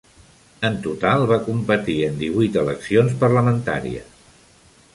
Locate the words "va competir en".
1.31-2.17